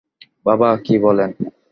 [0.45, 1.29] বাবা, কী বলেন?